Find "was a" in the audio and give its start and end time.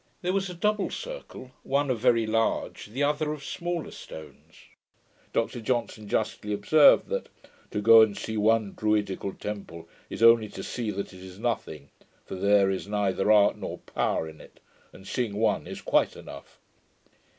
0.33-0.55